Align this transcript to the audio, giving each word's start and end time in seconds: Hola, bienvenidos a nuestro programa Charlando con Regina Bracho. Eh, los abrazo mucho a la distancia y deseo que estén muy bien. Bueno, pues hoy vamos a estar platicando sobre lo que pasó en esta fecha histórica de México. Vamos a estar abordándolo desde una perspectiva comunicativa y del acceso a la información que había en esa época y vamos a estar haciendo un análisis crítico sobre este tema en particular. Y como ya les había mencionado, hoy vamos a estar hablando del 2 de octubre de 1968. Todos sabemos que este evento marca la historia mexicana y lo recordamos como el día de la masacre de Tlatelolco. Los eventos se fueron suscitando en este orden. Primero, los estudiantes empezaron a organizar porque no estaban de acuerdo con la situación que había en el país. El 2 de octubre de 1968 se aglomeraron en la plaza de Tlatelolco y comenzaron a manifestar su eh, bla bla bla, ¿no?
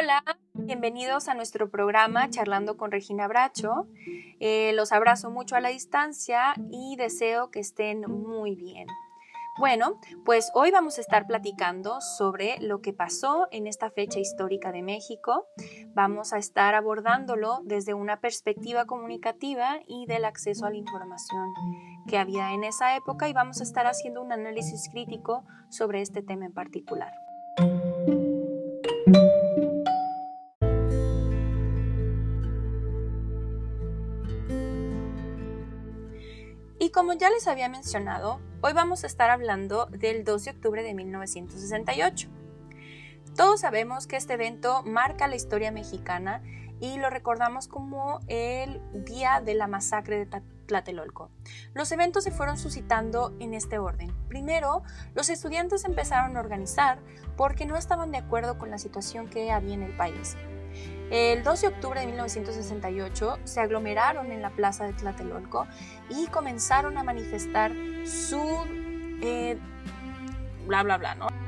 Hola, 0.00 0.22
bienvenidos 0.54 1.26
a 1.26 1.34
nuestro 1.34 1.70
programa 1.70 2.30
Charlando 2.30 2.76
con 2.76 2.92
Regina 2.92 3.26
Bracho. 3.26 3.88
Eh, 4.38 4.70
los 4.74 4.92
abrazo 4.92 5.28
mucho 5.28 5.56
a 5.56 5.60
la 5.60 5.70
distancia 5.70 6.54
y 6.70 6.94
deseo 6.94 7.50
que 7.50 7.58
estén 7.58 8.02
muy 8.02 8.54
bien. 8.54 8.86
Bueno, 9.58 9.98
pues 10.24 10.52
hoy 10.54 10.70
vamos 10.70 10.98
a 10.98 11.00
estar 11.00 11.26
platicando 11.26 12.00
sobre 12.00 12.60
lo 12.60 12.80
que 12.80 12.92
pasó 12.92 13.48
en 13.50 13.66
esta 13.66 13.90
fecha 13.90 14.20
histórica 14.20 14.70
de 14.70 14.82
México. 14.82 15.48
Vamos 15.94 16.32
a 16.32 16.38
estar 16.38 16.76
abordándolo 16.76 17.58
desde 17.64 17.92
una 17.92 18.20
perspectiva 18.20 18.84
comunicativa 18.84 19.80
y 19.88 20.06
del 20.06 20.26
acceso 20.26 20.64
a 20.64 20.70
la 20.70 20.76
información 20.76 21.52
que 22.06 22.18
había 22.18 22.52
en 22.52 22.62
esa 22.62 22.94
época 22.94 23.28
y 23.28 23.32
vamos 23.32 23.58
a 23.58 23.64
estar 23.64 23.88
haciendo 23.88 24.22
un 24.22 24.30
análisis 24.30 24.88
crítico 24.92 25.42
sobre 25.70 26.02
este 26.02 26.22
tema 26.22 26.46
en 26.46 26.54
particular. 26.54 27.10
Y 36.88 36.90
como 36.90 37.12
ya 37.12 37.28
les 37.28 37.46
había 37.46 37.68
mencionado, 37.68 38.40
hoy 38.62 38.72
vamos 38.72 39.04
a 39.04 39.08
estar 39.08 39.28
hablando 39.28 39.84
del 39.90 40.24
2 40.24 40.44
de 40.46 40.50
octubre 40.52 40.82
de 40.82 40.94
1968. 40.94 42.30
Todos 43.36 43.60
sabemos 43.60 44.06
que 44.06 44.16
este 44.16 44.32
evento 44.32 44.82
marca 44.84 45.26
la 45.26 45.36
historia 45.36 45.70
mexicana 45.70 46.42
y 46.80 46.96
lo 46.96 47.10
recordamos 47.10 47.68
como 47.68 48.20
el 48.26 48.80
día 49.04 49.42
de 49.44 49.52
la 49.52 49.66
masacre 49.66 50.24
de 50.24 50.40
Tlatelolco. 50.64 51.30
Los 51.74 51.92
eventos 51.92 52.24
se 52.24 52.30
fueron 52.30 52.56
suscitando 52.56 53.36
en 53.38 53.52
este 53.52 53.78
orden. 53.78 54.14
Primero, 54.26 54.82
los 55.14 55.28
estudiantes 55.28 55.84
empezaron 55.84 56.38
a 56.38 56.40
organizar 56.40 57.00
porque 57.36 57.66
no 57.66 57.76
estaban 57.76 58.12
de 58.12 58.18
acuerdo 58.18 58.56
con 58.56 58.70
la 58.70 58.78
situación 58.78 59.28
que 59.28 59.52
había 59.52 59.74
en 59.74 59.82
el 59.82 59.94
país. 59.94 60.38
El 61.10 61.42
2 61.42 61.60
de 61.62 61.68
octubre 61.68 62.00
de 62.00 62.06
1968 62.06 63.38
se 63.44 63.60
aglomeraron 63.60 64.30
en 64.30 64.42
la 64.42 64.50
plaza 64.50 64.84
de 64.84 64.92
Tlatelolco 64.92 65.66
y 66.10 66.26
comenzaron 66.26 66.98
a 66.98 67.02
manifestar 67.02 67.72
su 68.04 68.40
eh, 69.22 69.56
bla 70.66 70.82
bla 70.82 70.98
bla, 70.98 71.14
¿no? 71.14 71.47